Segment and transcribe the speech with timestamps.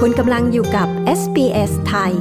[0.00, 0.88] คุณกำลังอยู่กับ
[1.20, 2.14] SBS ไทย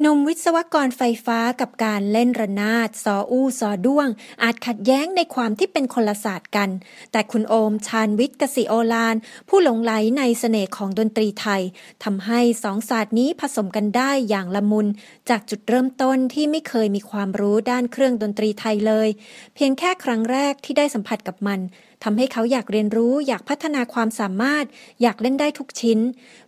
[0.00, 4.08] หนุ่มวิศวกรไฟฟ้ากับการเล่นระนาดซออู้ซอด้วง
[4.42, 6.70] อาจขัดแย้งในความที่เป็นคนละศาสตร์กัน
[7.12, 9.16] แต่คุณโอมชาญวิทย์กสิโอลาน
[9.48, 11.62] ผู้หลงไหลในเสน่ห์ของดนตรีไทย
[12.04, 14.86] ทำให้สองศาสตร์นี้ผสมกันได้อย่างละมุน
[15.30, 19.08] จากจุดเริ่มต้นที่ไม่เคยมีความรู้ด้านเครื่องดนตรีไทยเลย
[19.54, 21.60] เพียงแค่ครั้งแรกที่ได้สัมผัสกับมัน
[22.04, 24.64] ทำให้เขาอยากเรียนรู้อยากพัฒนาความสามารถ
[25.02, 25.98] อยากเล่นได้ทุกชิ้น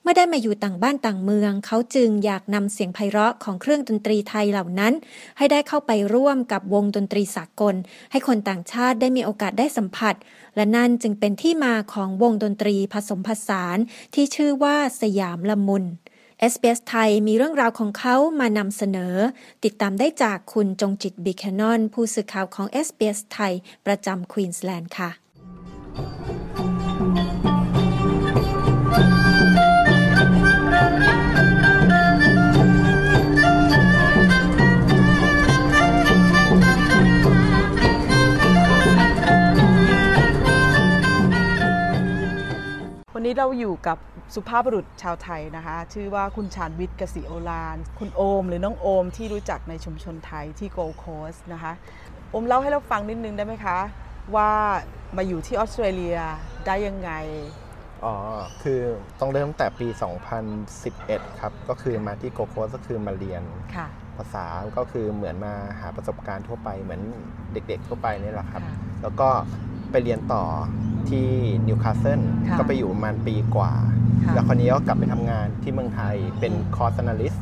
[0.03, 4.93] เมื่อได้มาอยู่ต่างบ้านต่างเมือง เขาจึงอยากนำเสียงไพเราะของเครื่องดนตรีไทยเหล่านั้น
[5.39, 7.75] ให้ได้เข้าไปร่วมกับวงดนตรีสากล
[8.11, 10.15] ให้คนต่างชาติได้มีโอกาสได้สัมผัส
[10.57, 13.79] และนั่นจึงเป็นที่มาของวงดนตรีผสมผสาน
[14.15, 15.85] ที่ชื่อว่าสยามละมุน
[16.53, 19.15] SBS ไทยมีเรื่องราวของเขามานำเสนอ
[19.65, 23.53] ติดตามได้จากคุณจงจิตบิแคนนอน ผู้สื่อข่าวของ SBS ไทย
[23.87, 25.11] ประจำควีนสแลนด์ค่ะ
[25.91, 25.97] วัน
[43.27, 43.99] นี้เราอยู่กับ
[44.35, 51.73] สุภาพบุรุษชาวไทยนะคะ ชื่อว่าคุณชาญวิทย์กสิโอลาน คุณโอม หรือน้องโอมที่รู้จักในชุมชนไทยที่โกลโคสนะคะ
[52.31, 53.79] โอมเล่าให้เราฟังนิดนึงได้ไหมคะ
[54.35, 54.51] ว่า
[55.17, 56.19] มาอยู่ที่ออสเตรเลีย
[56.67, 57.11] ได้ยังไง
[58.05, 58.15] อ๋อ
[58.63, 58.81] คือ
[59.21, 59.89] ต้องเริ่มแต่ปี
[60.65, 63.43] 2011 ครับ ก็คือมาที่โกลด์โคสต์ก็คือมาเรียน
[63.77, 64.47] ค่ะภาษา
[64.77, 67.01] ก็คือเหมือนมาหาประสบการณ์ทั่วไปเหมือน
[67.53, 69.29] เด็กๆทั่วไปนี่แหละครับค่ะแล้วก็
[69.91, 70.45] ไปเรียนต่อ
[71.09, 71.27] ที่
[71.67, 73.73] นิวคาสเซิลค่ะก็ไปอยู่ประมาณปีกว่า
[74.25, 77.35] ค่ะแล้วคราวนี้ก็กลับไปทำงานที่เมืองไทยเป็น cost analyst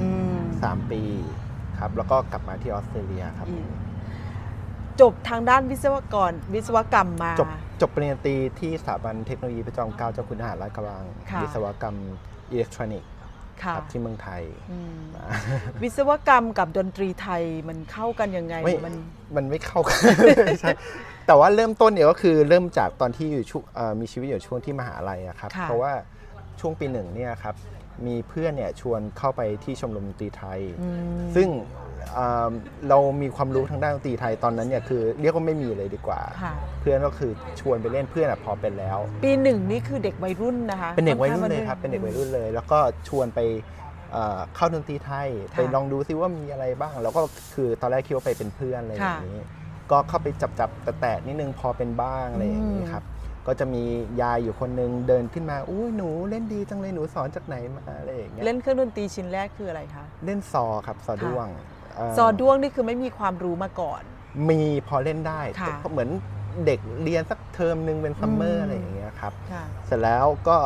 [0.00, 1.02] อืมสามปี
[1.78, 3.68] ครับ แล้วก็กลับมาที่ออสเตรเลียครับอืม
[5.00, 7.48] จบทางด้านวิศวกรวิศวกรรมมาจบ
[7.80, 11.96] จบปริญญาตรีที่สถาบันเทคโนโลยีพระจอมเกล้าเจ้าคุณทหารลาดกระบังค่ะวิศวกรรม
[12.50, 13.10] อิเล็กทรอนิกส์
[13.62, 15.00] ค่ะครับที่เมืองไทยอืม
[15.82, 18.94] วิศวกรรมกับดนตรีไทยมันเข้ากันยังไงไม่มัน
[19.36, 19.98] มันไม่เข้ากัน
[20.60, 20.72] ใช่
[21.26, 25.92] แต่ว่าเริ่มต้นเนี่ยก็คือเริ่มจากตอนที่อยู่ช่วงเอ่อมีชีวิตอยู่ช่วงที่มหาลัยอะครับค่ะเพราะว่า
[26.60, 27.54] ช่วงปีหนึ่งเนี่ยครับ
[28.06, 31.48] มีเพื่อนเนี่ยชวนเข้าไปที่ชมรมดนตรีไทยอืมซึ่ง
[32.14, 32.50] เอ่อ
[32.88, 37.30] เรามีความรู้ทางด้านดนตรีไทยตอนนั้นเนี่ยคือเรียกว่าไม่มีเลยดีกว่าค่ะเพื่อนก็คือ
[37.60, 43.40] ชวนไปเล่นเพื่อนอะพอเป็นแล้ว ปีหนึ่งนี่คือเด็กวัยรุ่นนะคะ เป็นเด็กวัยรุ่นค่อเลยข้างครับเป็นเด็กวัยรุ่นเลย แล้วก็ชวนไป
[44.12, 47.22] เอ่อเข้าดนตรีไทยค่ะไปลองดูซิว่ามีอะไรบ้าง แล้วก็
[47.54, 49.42] คือตอนแรกคิดว่าไปเป็นเพื่อนอะไรอค่ะย่างนี้
[49.90, 50.70] ก็เข้าไปจับจับ
[51.00, 53.02] แตะๆนิดนึงพอเป็นบ้างอะไรอย่างนี้อืมครับ
[53.46, 53.82] ก็จะมี
[54.22, 61.48] ยายอยู่คนนึงเดินขึ้นมาอุ้ยหนูเล่นดีจังเลหนูสอนจากไหนมาอะไรอย่างเงี้ยเล่นเครื่องดนตรีชิ้นแรกคืออะไรคะเล่นซอครับซอด้วง
[62.14, 64.02] ซอด้วงวงนี่คือไม่มีความรู้มาก่อน
[64.50, 66.10] มีพอเล่นได้ค่ะแต่เหมือน
[66.66, 70.56] เด็กเรียนสักเทอมหนึ่งเป็น summer อืมอะไรอย่างเงี้ยครับค่ะเสร็จแล้วก็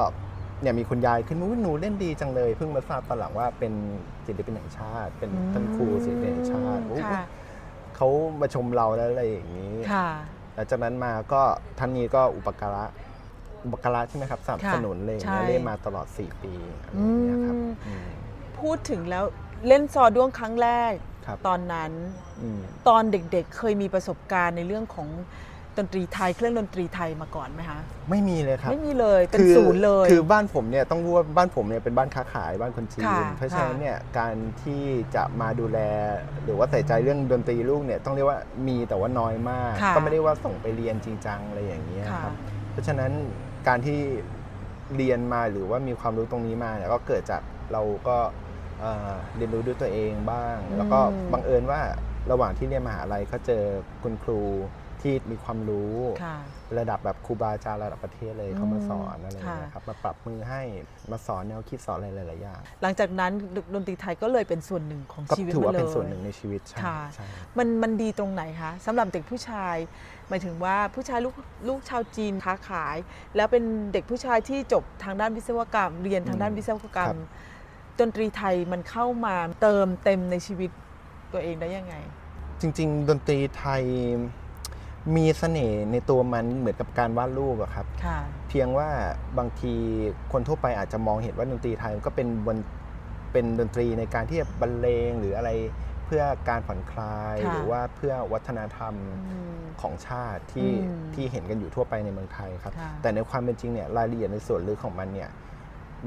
[0.62, 3.72] เนี่ยมีคุณยายขึ้นมาอุ๊ยหนูเล่นดีจังเลย เพิ่งมาทราบตอนหลังว่าเป็น
[4.26, 7.22] ศิลปินแห่งชาติ เป็นอืมท่านครูศิลปินแห่งชาติอุ๊ยค่ะ
[7.96, 8.08] เขา
[8.40, 10.08] มาชมเราแล้วอะไรอย่างนี้ค่ะ
[10.55, 11.43] หลังจากนั้นมาก็
[11.78, 12.84] ท่านนี้ก็อุปการะ
[13.65, 18.05] อุปการะใช่ไหมครับสนับสนุนเลยใช่ เล่นมาตลอด 4 ปีอะไรอย่างเงี้ยครับอืมอืม
[18.59, 19.25] พูดถึงแล้ว
[19.66, 20.93] เล่นซอด้วงครั้งแรก
[21.27, 21.93] ครับตอนนั้น
[22.43, 25.09] อืม ตอนเด็กๆ เคยมีประสบการณ์ในเรื่องของ
[25.78, 34.82] ดนตรีไทยเครื่องดนตรีไทยมาก่อนไหมคะ ไม่มีเลยครับไม่มีเลยเป็นคือศูนย์เลย คือบ้านผมเนี่ยต้องรู้ว่าบ้านผมเนี่ยเป็นบ้านค้าขายบ้านคนจีนค่ะเพราะฉะนั้นค่ะเนี่ยการที่
[35.14, 35.78] จะมาดูแล
[36.44, 38.38] หรือว่าใส่ใจเรื่องดนตรีลูกเนี่ยต้องเรียกว่า
[38.69, 42.34] มีแต่ว่าน้อยมากค่ะก็ไม่ได้ว่าส่งไปเรียนจริงจังอะไรอย่างเงี้ยค่ะครับ
[42.70, 43.12] เพราะฉะนั้น
[43.69, 43.98] การที่
[44.97, 47.42] เรียนมาหรือว่ามีความรู้ตรงนี้มาเนี่ยก็เกิดจาก
[47.72, 48.16] เราก็
[48.81, 51.00] เอ่อเรียนรู้ด้วยตัวเองบ้าง แล้วก็
[51.32, 51.81] บังเอิญว่า
[52.31, 53.62] ระหว่างที่เรียนมหาลัยก็เจอ
[54.02, 54.41] คุณครู
[55.03, 55.94] ที่มีความรู้
[56.25, 56.37] ค่ะ
[56.78, 60.61] ระดับแบบครูบาอาจารย์ระดับประเทศเลยอืมเขามาสอนอะไรอย่างค่ะเงี้ยครับมาปรับมือให้
[61.11, 63.33] มาสอนแนวคิดสอนอะไรหลายๆอย่างหลังจากนั้น
[63.75, 67.27] ดนตรีไทยก็เลยเป็นส่วนหนึ่งของก็ชีวิตถือว่ามาเลยเป็นส่วนหนึ่งในชีวิตใช่ค่ะ ใช่
[67.59, 69.77] มันมันดีตรงไหนคะสำหรับเด็กผู้ชาย
[70.28, 71.34] หมายถึงว่าผู้ชายลูก
[71.69, 72.97] ลูกชาวจีนค้าขาย
[73.37, 77.17] แล้วเป็นเด็กผู้ชายที่จบทางด้านวิศวกรรม เรียนทางด้านวิศวกรรม
[78.00, 80.70] ดนตรีไทยมันเข้ามาเติมเต็มในชีวิต
[81.32, 81.94] ตัวเองได้ยังไง
[82.61, 83.82] จริง ๆ ดนตรีไทย
[85.17, 88.19] มีเสน่ห์ในตัวมันเหมือนกับการวาดรูปอะครับค่ะ
[88.49, 88.88] เพียงว่า
[89.38, 89.75] บางที
[90.32, 92.56] คนทั่วไปอาจจะมองเห็นว่าดนตรีไทยมันก็เป็นบน
[93.32, 95.50] เป็นดนตรีในการที่จะบรรเลงหรืออะไร
[96.05, 98.94] เพื่อการผ่อนคลายค่ะหรือว่าเพื่อวัฒนธรรม
[99.29, 105.31] อืมของชาติที่อืมที่เห็นกันอยู่ทั่วไปในเมืองไทยครับค่ะแต่ในความเป็นจริงเนี่ยรายละเอียดในส่วนลึกของมันเนี่ย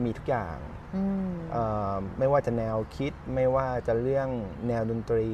[0.03, 0.57] มีทุกอย่าง
[0.95, 1.63] อืมเอ่
[1.93, 4.29] อไม่ว่าจะแนวคิดไม่ว่าจะเรื่อง
[4.67, 5.29] แนวดนตรี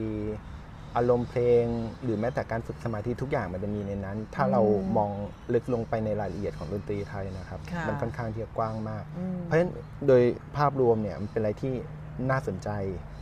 [0.98, 1.64] อารมณ์เพลง
[2.04, 4.62] หรือแม้แต่การฝึกสมาธิทุกอย่างมันจะมีในนั้น ถ้าเรา
[4.98, 5.12] มอง
[5.54, 9.72] ลึกลงไปในรายละเอียดของดนตรีไทยนะครับค่ะมันค่อนข้างที่จะกว้างมากอืมเพราะฉะนั้น
[10.08, 10.22] โดย
[10.58, 11.74] ภาพรวมเนี่ยมันเป็นอะไรที่
[12.30, 12.70] น่าสนใจ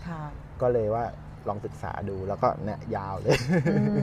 [0.07, 0.21] ค่ะ
[0.61, 1.05] ก็เลยว่า
[1.47, 3.37] ลองศึกษาดูแล้วก็เนี่ยยาวเลย
[3.67, 3.97] อืม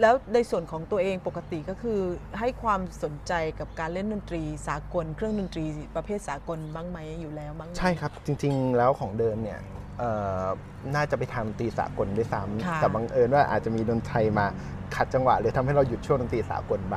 [0.00, 2.00] แล้วในส่วนของตัวเองปกติก็คือ
[2.38, 5.64] ให้ความสนใจกับการเล่นดนตรีสากล เครื่องดนตรี
[5.96, 9.81] ประเภทสากลบ้างไหมอยู่แล้วบ้างไหมใช่ครับ จริง ๆ แล้วของเดิมเนี่ยเอ่อ
[10.94, 14.46] น่าจะไปทำดนตรีสากลด้วยซ้ค่ะำแต่บังเอิญว่าอาจจะมีดนตรีมา
[14.94, 16.96] ขัดจังหวะเลยทำให้เราหยุดช่วงดนตรีสากลไป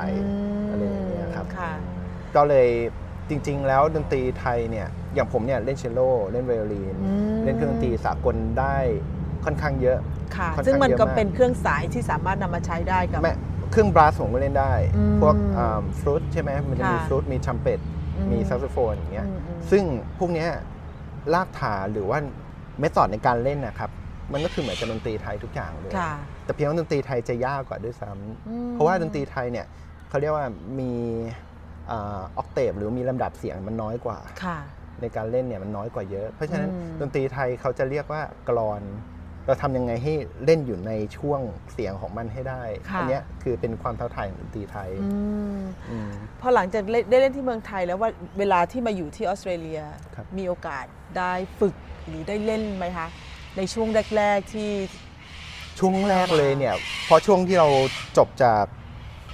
[0.70, 1.72] อะไรอย่างเงี้ยครับค่ะ
[2.36, 2.68] ก็เลย
[3.28, 6.00] จริง ๆ แล้วดนตรีไทยเนี่ยอย่างผมเนี่ยเล่นเชลโล
[6.32, 8.76] เล่นไวโอลินอืมเล่นเครื่องดนตรีสากลได้
[9.44, 9.98] ค่อนข้างเยอะ
[10.36, 13.34] ค่ะค่อนข้างซึ่งมันก็เยอะมากเป็นเครื่องสายที่สามารถนำมาใช้ได้กับแม่
[13.70, 15.34] เครื่องบราสผมก็เล่นได้อืมพวก
[16.00, 17.80] ฟลุตใช่ไหมมันจะมีค่ะฟลุตมีชัมเป็ต
[18.16, 19.82] อืมมีซักโซโฟนอย่างเงี้ยอืมอืมซึ่ง
[20.18, 20.48] พวกเนี้ย
[21.34, 22.18] รากฐานหรือว่า
[22.80, 23.90] method ในการเล่นนะครับ
[24.32, 26.12] มันก็คือเหมือนกับดนตรีไทยทุกอย่างเลย ค่ะ
[26.44, 29.66] แต่เพียงว่าดนตรีไทยจะยากกว่าด้วยซ้ำอืมเพราะว่าดนตรีไทยเนี่ย
[30.08, 30.46] เขาเรียกว่า
[30.78, 30.92] มี
[31.90, 34.58] octave หรือมีลำดับเสียงมันน้อยกว่า ค่ะ
[35.00, 38.82] ในการเล่นเนี่ยมันน้อยกว่าเยอะ เพราะฉะนั้นอืม ดนตรีไทยเขาจะเรียกว่ากลอน
[39.46, 40.12] เราทำยังไงให้
[40.44, 41.40] เล่นอยู่ในช่วง
[41.72, 45.10] เสียงของมันให้ได้ค่ะอัเนี้ยคือเป็นความท้าทายของดนตรีไทยอื
[45.58, 45.60] ม
[45.90, 46.10] อืม
[46.40, 49.80] พอหลังจากเล่นได้เล่นที่เมืองไทยแล้วว่าเวลาที่มาอยู่ที่ออสเตรเลีย
[50.14, 50.84] ครับมีโอกาส
[51.18, 51.74] ได้ฝึก
[52.08, 53.08] หรือได้เล่นไหมคะ
[53.56, 54.70] ในช่วงแรก ๆที่
[55.78, 56.74] ช่วงแรกเลยเนี่ย
[57.08, 57.68] พอช่วงที่เรา
[58.18, 58.64] จบจาก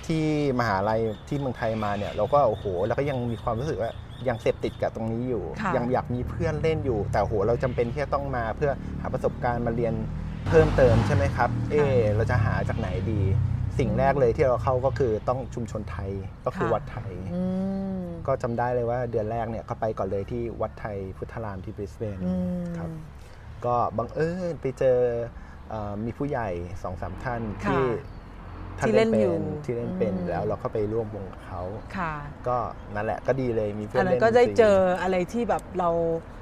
[0.07, 0.25] ที่
[0.61, 3.91] มหาลัยที่เมืองไทยมาเนี่ย เราก็โอ้โห แล้วก็ยังมีความรู้สึกว่า
[4.29, 8.71] ยังเสพติดกับตรงนี้อยู่ ค่ะ ยังอยากมีเพื่อนเล่นอยู่ แต่โหเราจำเป็นที่จะต้องมาเพื่อ
[9.01, 9.95] หาประสบการณ์มาเรียน
[10.49, 13.23] เพิ่มเติมใช่ไหมครับ เออเราจะหาจากไหนดี
[13.79, 16.11] สิ่งแรกเลยที่เราเข้าก็คือต้องชุมชนไทย
[16.45, 17.43] ก็คือค่ะ วัดไทย อื
[18.05, 22.91] มก็จำได้เลยว่าเดือนแรกเนี่ยก็ไปก่อนเลยที่วัดไทยพุทธารามที่บริสเบน อืม ครับ
[23.67, 24.99] ก็บังเอิญไปเจอ
[25.71, 26.49] เอ่อมีผู้ใหญ่
[26.83, 27.83] สองสามท่านค่ะ ที่
[28.79, 31.63] ท่านที่เล่นอยู่ที่เล่นเป็นอืมแล้วเราก็ไปร่วมวงกับเขา
[31.97, 32.15] ค่ะ
[32.49, 32.59] ก็
[32.95, 35.91] นั่นแหละก็ดีเลยมีเพื่อนเล่น อันนั้นก็ได้ดนตรีเจออะไรที่แบบเรา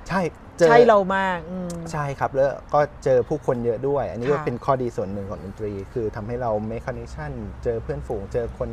[0.08, 0.20] ใช่่
[0.58, 7.30] เจอใช่เรามากอืมใช่ครับแล้วก็เจอผู้คนเยอะด้วย อันนี้ก็ค่ะเป็นข้อดีส่วนหนึ่งของดนตรี คือทำให้เรามี connection
[7.64, 8.70] เจอเพื่อนฝูงเจอคน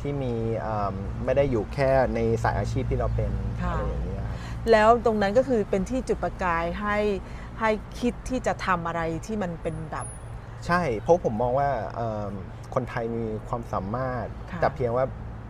[0.00, 0.34] ที่มี
[0.66, 0.94] อ่า
[1.24, 3.32] ไม่ได้อยู่แค่ในสายอาชีพที่เราเป็น
[3.62, 4.38] ค่ะอะไรอย่างเงี้ยครับ
[4.70, 6.98] แล้วตรงนั้นก็คือเป็นที่จุดประกายให้
[7.60, 7.70] ให้
[8.00, 10.06] คิดที่จะทำอะไรที่มันเป็นแบบ
[10.66, 12.32] ใช่เพราะผมมองว่าเอิ่ม
[12.76, 15.04] คนไทยมีความสามารถ ค่ะ แต่เพียงว่า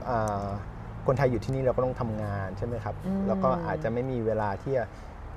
[0.07, 0.47] เอ่อ
[1.07, 4.85] คนไทยอยู่ที่นี่เราก็ต้องทำงานใช่ไหมครับ อืม แล้วก็อาจจะไม่มีเวลาที่จะ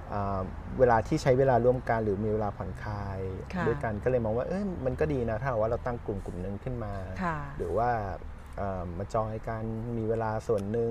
[0.09, 0.39] เอ่อ
[0.79, 3.19] เวลาที่ใช้เวลาร่วมกันหรือมีเวลาผ่อนคลาย
[3.53, 6.93] ค่ะ ด้วยกันก็เลยมองว่าเอ้ยมันก็ดีนะถ้าหากว่าเราตั้งกลุ่มกลุ่มหนึ่งขึ้นมา
[7.23, 7.89] ค่ะ หรือว่า
[8.57, 9.63] เอ่อมาจอยกัน
[9.97, 10.89] มีเวลาส่วนหนึ่ง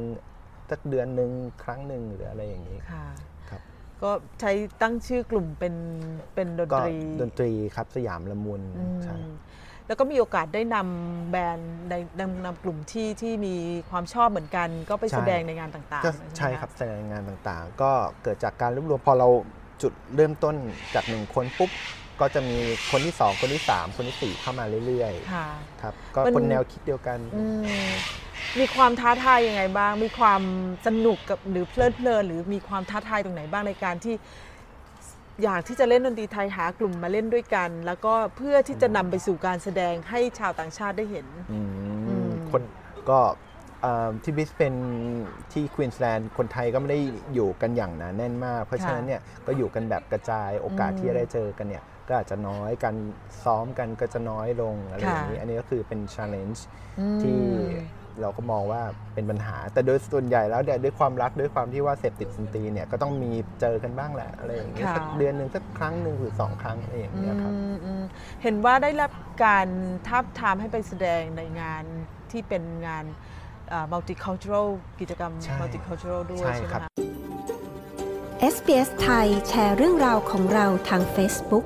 [0.71, 1.31] สักเดือนหนึ่ง
[1.63, 3.07] ครั้งหนึ่งหรืออะไรอย่างนี้ ค่ะ
[3.51, 3.63] ครับ
[4.03, 4.11] ก็
[4.41, 4.53] ใช้
[4.83, 5.75] ตั้งชื่อกลุ่มเป็น
[6.35, 9.17] เป็นดนก็ตรีดนตรีครับสยามละมุนอืมใช่
[9.89, 13.55] แล้วก็มีโอกาสได้นำแบรนด์ในนำนำกลุ่มที่ที่มี
[13.91, 17.91] ความชอบเหมือนกัน ก็ไปใช่แสดงในงานต่างๆก็ไหมะใช่ครับแสดงงานต่างๆ ก็
[18.23, 19.29] เกิดจากการรวบรวมพอเรา
[19.83, 20.55] จุดเริ่มต้น
[20.95, 21.71] จากหนึ่งคนปุ๊บ
[22.21, 22.59] ก็จะมี
[22.91, 27.43] คนที่สองคนที่สามคนที่สี่เข้ามาเรื่อยค่ะๆครับก็มันคนแนวคิดเดียวกันอื
[27.87, 27.89] ม
[28.61, 30.43] มีความท้าทายยังไงบ้าง มีความ
[30.87, 34.15] สนุกกับหรือเพลิดเพลิน หรือมีความท้าทายตรงไหนบ้างในการที่
[35.45, 41.69] อยากที่จะเล่นดนตรีไทยหากลุ่มมาเล่นด้วยกัน แล้วก็เพื่อที่จะนำไปสู่การแสดงให้ชาวต่างชาติได้เห็น อืม
[42.09, 42.63] อืมคน
[43.11, 43.19] ก็
[43.83, 44.75] เอ่อที่บริสเบน
[45.53, 47.01] ที่ควีนสแลนด์คนไทยก็ไม่ได้
[47.35, 52.95] อยู่กันอย่างหนาแน่นมาก เพราะฉะนั้นเนี่ยก็อยู่กันแบบกระจายโอกาสอืมที่จะได้เจอกันเนี่ยก็อาจจะน้อยกัน
[53.45, 56.61] ซ้อมกันก็จะน้อยลงอะไรอย่างนี้ ค่ะ อันนี้ก็คือเป็น challenge
[57.01, 57.41] อืมที่
[58.21, 58.83] เราก็มองว่า
[59.15, 68.03] เป็นปัญหา แต่โดยส่วนใหญ่แล้วเนี่ยด้วยความรักด้วยความที่ว่าเสพติดดนตรีเนี่ยก็ต้องมีเจอกันบ้างแหละอะไรอย่างเงี้ยค่ะ สักเดือนหนึ่งสักครั้งหนึ่งหรือสองครั้งอะไรอย่างเงี้ยครับ อืมอืม
[68.43, 69.13] เห็นว่าได้รับ
[69.45, 69.69] การ
[70.09, 71.85] ทับทามให้ไปแสดงในงาน
[72.31, 73.05] ที่เป็นงาน
[73.73, 74.69] อ่า multicultural
[75.01, 76.89] กิจกรรม ใช่ multicultural ด้วยใช่ใช่ไหมครับ คะ
[78.55, 81.65] SBS ไทยแชร์เรื่องราวของเราทาง Facebook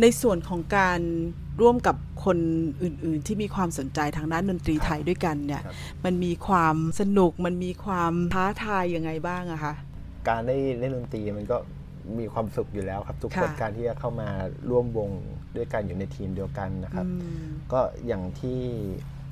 [0.00, 1.00] ในส่วนของการ
[1.60, 2.38] ร่วมกับคน
[2.82, 9.74] อื่นๆ ที่มีความสนใจทางด้านดนตรีไทยด้วยกันเนี่ยครับมันมีความสนุกมันมีความท้าทายยังไงบ้างอะคะ
[10.28, 11.56] การได้เล่นดนตรีมันก็
[12.18, 14.28] มีความสุขอยู่แล้วครับ ทุกคนค่ะการที่จะเข้ามา
[14.70, 15.10] ร่วมวง
[15.56, 17.12] ด้วยกันอยู่ในทีมเดียวกันนะครับอื
[17.44, 18.60] มก็อย่างที่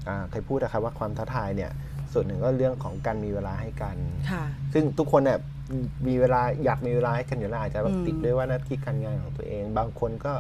[0.09, 1.71] อ่าเคยพูดนะครับว่าความท้าทายเนี่ย
[2.13, 3.97] ส่วนหนึ่งก็เรื่องของการมีเวลาให้กัน
[4.31, 5.39] ค่ะซึ่งทุกคนเนี่ย
[6.07, 10.33] มีเวลาอยากมีเวลาให้กันอยู่แล้วอาจจะแบบอืมติดด้วยว่าหน้าที่การงานของตัวเอง บางคนก็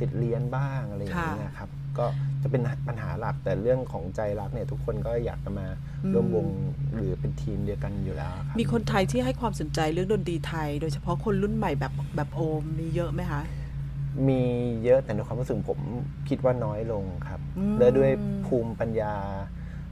[0.00, 2.06] ติดเรียนบ้างอะไรอย่างค่ะเงี้ยครับ ก็
[2.42, 5.66] จะเป็นปัญหาหลักแต่เรื่องของใจรักเนี่ยทุกคนก็อยากจะมา
[6.12, 6.46] ร่วมวง
[6.94, 13.42] หรือเป็นทีมเดียวกันอยู่แล้วครับมีคนไทยที่ให้ความสนใจเรื่องดนตรีไทย โดยเฉพาะคนรุ่นใหม่แบบแบบโอมมีเยอะไหมคะ
[14.28, 14.42] มี
[14.84, 15.80] เยอะแต่ในความรู้สึกผม
[16.28, 18.10] คิดว่าน้อยลงครับอืมและด้วย
[18.46, 19.14] ภูมิปัญญา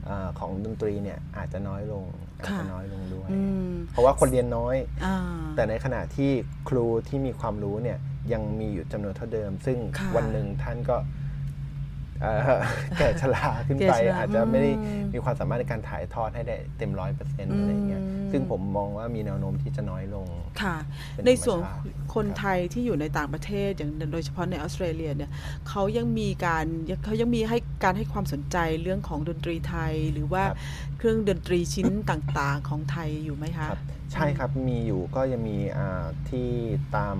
[0.07, 2.03] อ่าของดนตรีเนี่ยอาจจะน้อยลง
[2.39, 5.15] อาจค่ะจะน้อยลงด้วยอืมเพราะว่าคนเรียนน้อยอ่า
[5.55, 6.31] แต่ในขณะที่
[6.69, 7.97] ครูที่มีความรู้เนี่ย
[8.33, 11.18] ยังมีอยู่จำนวนเท่าเดิม ซึ่งค่ะวันหนึ่งท่านก็เอ่อ
[12.97, 20.27] แก่ชราขึ้นแก่ไปชราอาจจะไม่ได้อืมมีความสามารถในการถ่ายทอดให้ได้เต็มร้อยเปอร์เซ็นต์อะไรเงี้ยอืมซึ่งผมมองว่ามีแนวโน้มที่จะน้อยลง
[20.61, 20.75] ค่ะ
[21.13, 25.31] เป็นในส่วนธรรมชาติคนไทยที่อยู่ในต่างประเทศอย่างโดยเฉพาะในออสเตรเลียเนี่ย
[25.69, 26.65] เขายังมีการ
[27.05, 30.57] เขายังมีให้การให้ความสนใจเรื่องของดนตรีไทย หรือว่าครับ
[30.97, 33.81] เครื่องดนตรีชิ้นต่างๆ ของไทยอยู่ไหมคะครับ
[34.13, 36.49] ใช่ครับมีอยู่ก็ยังมีอ่าที่
[36.95, 37.17] ตาม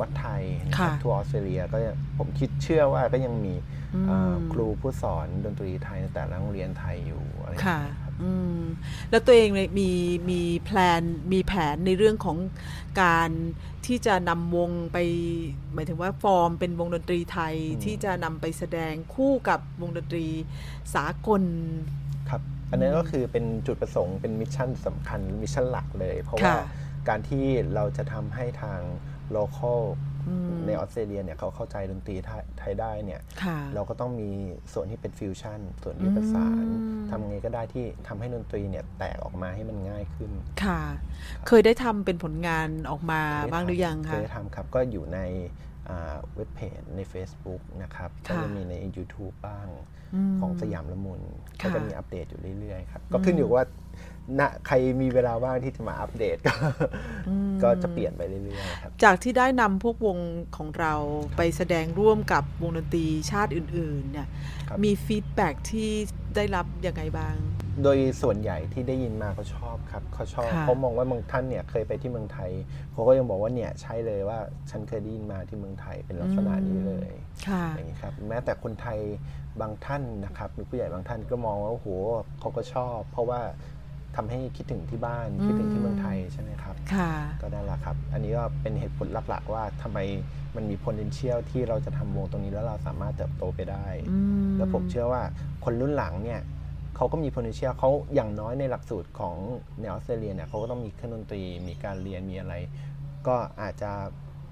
[0.00, 3.54] วัดไทยนะครับค่ะทั่วออสเตรเลียก็ยังผมคิดเชื่อว่าก็ยังมี
[3.94, 8.60] อืมอ่าครูผู้สอนดนตรีไทยในแต่ละโรงเรียนไทยอยู่อะไรอย่างค่ะเงี้ยครับอืม
[9.10, 9.90] แล้วตัวเองเนี่ยมี
[10.30, 12.36] มี plan มีแผนในเรื่องของ
[13.02, 13.30] การ
[13.86, 14.98] ที่จะนำวงไป
[15.74, 20.26] หมายถึงว่าฟอร์มเป็นวงดนตรีไทยอืมที่จะนำไปแสดงคู่กับวงดนตรี
[20.94, 21.42] สากล
[22.30, 26.62] ครับ อันนั้นก็คือเป็นจุดประสงค์เป็น mission สำคัญ mission หลักเลย เพราะว่าค่ะ
[27.08, 27.44] การที่
[27.74, 28.80] เราจะทำให้ทาง
[29.36, 29.80] local
[30.28, 34.30] อืมในออสเตรเลียเนี่ยเขาเข้าใจดนตรีไทยไทยได้เนี่ยค่ะเราก็ต้องมี
[34.72, 40.30] ส่วนที่เป็นฟิวชั่น ส่วนที่ประสานอืมทำไงก็ได้ที่ทำให้ดนตรีเนี่ยแตกออกมาให้มันง่ายขึ้น
[40.64, 40.80] ค่ะ
[41.46, 43.20] เคยได้ทำเป็นผลงานออกมา
[43.52, 45.20] บ้างหรือยังเคคะยทเคยทำครับก็อยู่ใน
[45.88, 51.20] อ่าเว็บเพจใน Facebook นะครับ ก็ค่ะจะมีใน YouTube บ้างของสยามละมุน
[51.60, 53.62] ค่ะก็จะมีอัปเดตอยู่เรื่อยๆครับ ก็ขึ้นอยู่ว่า
[54.38, 56.54] ณใครมีเวลาว่างที่จะมาอัปเดตก็
[57.62, 60.18] ก็จะเปลี่ยนไปเรื่อยๆครับ จากที่ได้นำพวกวง
[60.56, 60.94] ของเรา
[61.36, 64.28] ไปแสดงร่วมกับวงดนตรีชาติอื่น ๆ เนี่ย
[64.68, 65.90] ครับมี feedback ที่
[66.36, 67.36] ได้รับยังไงบ้าง
[67.82, 72.50] โดยส่วนใหญ่ที่ได้ยินมาเขาชอบครับเขาชอบค่ะเขามองว่าบางท่านเนี่ยเคยไปที่เมืองไทย
[72.92, 74.38] เขาก็ยังบอกว่าเนี่ยใช่เลยว่า
[74.70, 77.10] ฉันเคยได้ยินมาที่เมืองไทยเป็นลักษณะนี้เลย
[77.48, 78.98] ค่ะอย่างนี้ครับแม้แต่คนไทย
[79.60, 81.88] บางท่านนะครับมีผู้ใหญ่บางท่านก็มองว่าโอ้โห
[82.40, 83.40] เขาก็ชอบ เพราะว่า
[84.16, 89.98] ทำให้คิดถึงที่บ้านอืมคิดถึงที่เมืองไทยใช่ไหมครับค่ะก็นั่นแหละครับ อันนี้ก็เป็นเหตุผลหลักๆ ว่าทำไม
[90.56, 95.22] มันมี potential ที่เราจะทำวงตรงนี้แล้วเราสามารถเติบโตไปได้อืมแล้วผมเชื่อว่า
[95.64, 96.40] คนรุ่นหลังเนี่ย
[96.96, 99.36] เขาก็มี potential เขาอย่างน้อยในหลักสูตรของ
[99.80, 102.54] ในออสเตรเลียเนี่ยเขาก็ต้องมีเครื่องดนตรี มีการเรียนมีอะไร
[103.26, 103.92] ก็อาจจะ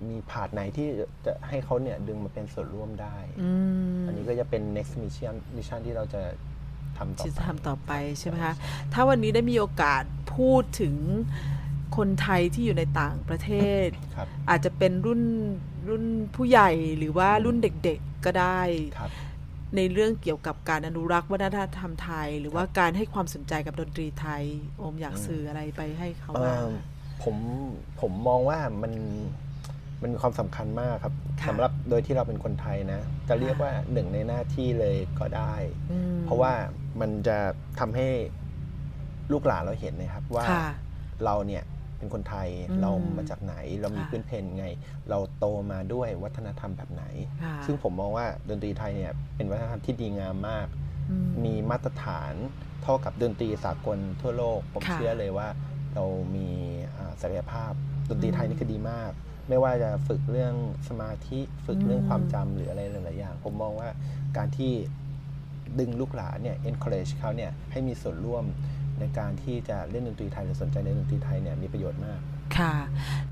[0.08, 0.88] มีผาดไหนที่
[1.24, 3.50] จะให้เขาเนี่ยดึงมาเป็นส่วนร่วมได้อื
[3.98, 6.22] มอันนี้ก็จะเป็น next mission mission ที่เราจะ
[7.00, 8.54] ทำต่อที่ไปจะทำต่อไปใช่ไหมคะ
[8.92, 10.02] ถ้าวันนี้ได้มีโอกาส
[10.36, 10.94] พูดถึง
[11.96, 13.50] คนไทยที่อยู่ในต่างประเท
[13.86, 15.22] ศ ครับอาจจะเป็นรุ่น
[15.88, 16.04] รุ่น
[16.36, 18.60] ผู้ใหญ่หรือว่ารุ่นเด็กๆก็ได้
[18.98, 19.10] ครับ
[19.76, 24.44] ในเรื่องเกี่ยวกับการอนุรักษ์วัฒนธรรมไทย หรือว่าการให้ความสนใจกับดนตรีไทย
[24.78, 26.72] โอมอยากสื่ออะไรไปให้เขาเอ่บ้างอ
[27.22, 27.36] ผม
[28.00, 28.92] ผมมองว่ามัน
[30.02, 35.54] มันมีความสำคัญมากครับค่ะ สำหรับโดยที่เราเป็นคนไทยนะ จะเรียกว่าหนึ่งในหน้าที่เลยก็ได้
[35.90, 36.52] อืมเพราะว่า
[37.00, 37.38] มันจะ
[37.80, 38.06] ทำให้
[39.32, 40.66] ลูกหลานเราเห็นนะครับว่าค่ะ
[41.24, 41.64] เราเนี่ย
[41.98, 44.66] เป็นคนไทยอืมเรามาจากไหน เรามีค่ะพื้นเพไง
[45.10, 47.04] เราโตมาด้วยวัฒนธรรมแบบไหน
[47.44, 50.66] ค่ะซึ่งผมมองว่าดนตรีไทยเนี่ยเป็นวัฒนธรรมที่ดีงามมาก
[51.10, 52.34] อืมีมาตรฐาน
[52.82, 55.48] เท่ากับดนตรีสากลทั่วโลก ผมค่ะเชื่อเลยว่า
[55.94, 56.04] เรา
[56.36, 56.48] มี
[56.96, 57.72] อ่าศักยภาพ
[58.08, 59.12] ดนตรีไทยนี่คือดีมาก
[59.48, 60.54] ไม่ว่าจะฝึกเรื่อง
[60.88, 63.88] สมาธิฝึกเรื่องความจำหรืออะไรหลายๆอย่าง ผมมองว่า
[64.36, 64.72] การที่
[65.78, 68.44] ดึงลูกหลานเนี่ย encourage เขาเนี่ยให้มีส่วนร่วม
[69.00, 72.20] ในการที่จะเล่นดนตรีไทยหรือสนใจในดนตรีไทยเนี่ยมีประโยชน์มาก
[72.58, 72.74] ค่ะ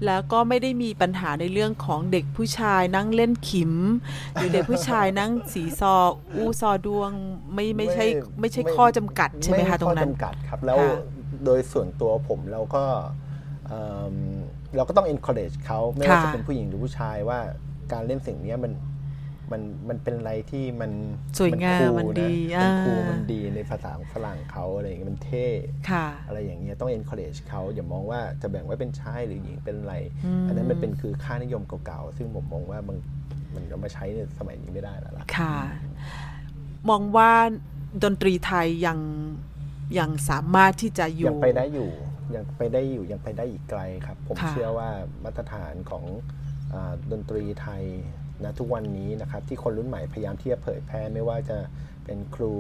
[0.07, 3.73] แล้วก็ไม่ได้มีปัญหาในเรื่องของเด็กผู้ชายนั่งเล่นขิม
[4.35, 5.95] หรือเด็กผู้ชายนั่งสีซอ
[6.35, 7.11] อู้ซอดวง
[7.55, 8.05] ไม่ไม่ใช่
[8.41, 10.95] ไม่ใช่ข้อจำกัดใช่ไหมคะตรงนั้นข้อจำกัดครับแล้วค่ะ
[11.45, 12.85] โดยส่วนตัวผมเราก็
[13.69, 14.15] เอิ่ม
[14.77, 17.39] เราก็ต้อง encourage เขาไม่ว่าจะเป็นผู้หญิงหรือผู้ชายว่า
[17.93, 18.73] การเล่นสิ่งเนี้ยมัน
[19.53, 20.91] มันมันเป็นอะไรที่มัน
[21.39, 25.47] สวยงามคูลมันดีนะมันคูลอ่ามัมันดีในภาษาของฝรั่งเขาอะไรอย่างเงี้ยมันเท่
[25.91, 32.97] ค่ะอะไรอย่างเงี้ยต้อง encourage เขาอย่ามองว่าจะแบ่งไว้เป็นชายหรือหญิงเป็นอะไรอืมอันนั้นมันเป็นคือค่านิยมเก่าๆ ซึ่งผมมองว่ามัน
[33.55, 35.57] มันเอามาใช้ในสมัยนี้ไม่ได้แล้วล่ะค่ะ
[36.91, 37.31] มองว่า
[38.05, 38.99] ดนตรีไทยยัง
[39.99, 41.91] ยังสามารถที่จะอยู่ยังไปได้อยู่
[42.35, 44.89] ยังไปได้อยู่ยังไปได้อีกไกลครับ ผมค่ะเชื่อว่า
[45.25, 46.05] มาตรฐานของ
[46.73, 47.85] อาดนตรีไทย
[48.45, 51.59] นะทุกวันนี้นะครับที่คนรุ่นใหม่พยายามที่จะเผยแพร่ไม่ว่าจะ
[52.05, 52.53] เป็นครู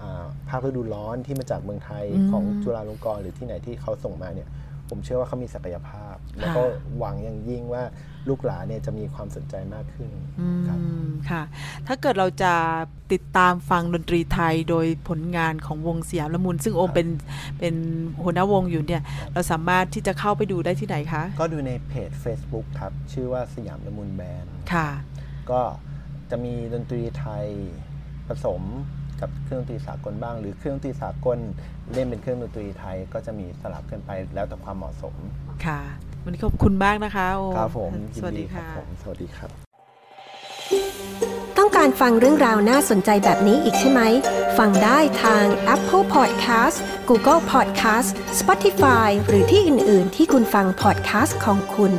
[0.00, 4.48] อ่าภาคฤดูร้อนที่มาจากเมืองไทยของจุฬาลงกรณ์หรือที่ไหนที่เขาส่งมาเนี่ย
[4.90, 6.62] ผมเชื่อว่าเขามีศักยภาพ แล้วก็
[6.98, 7.82] หวังอย่างยิ่งว่า
[8.28, 11.42] ลูกหลานเนี่ยจะมีความสนใจมากขึ้นอืครับมค่ะ
[11.86, 12.52] ถ้าเกิดเราจะ
[13.12, 17.08] ติดตามฟังดนตรีไทยโดยผลงานของวงสยามละมุน ซึ่งโอมเป็น
[17.58, 17.74] เป็น
[18.22, 19.02] หัวหน้าวงอยู่เนี่ย
[19.32, 24.88] เราสามารถที่จะเข้าไปดูได้ที่ไหนคะ ก็ดูในเพจ Facebook ครับ ชื่อว่าสยามละมุนแบนด์ค่ะ
[25.50, 25.62] ก็
[26.30, 27.46] จะมีดนตรีไทย
[28.28, 28.62] ผสม
[29.20, 31.38] กับเครื่องดนตรีสากลบ้าง หรือเครื่องดนตรีสากล
[31.92, 35.14] เล่นเป็นเครื่องดนตรีไทยก็จะมีสลับกันไปแล้วแต่ความเหมาะสม
[35.64, 35.80] ค่ะ
[36.24, 39.50] วันนี้ขอบคุณมากนะคะโอมครับผมยิสนวัสดีดีครับค่ะผมสวัสดีครับ
[41.58, 44.00] ต้องการฟังเรื่องราวน่าสนใจแบบนี้อีกใช่ไหม
[44.58, 46.76] ฟังได้ทาง Apple Podcast
[47.08, 48.08] Google Podcast
[48.40, 51.92] Spotify หรือที่อื่น ๆ ที่คุณฟัง podcast ของคุณ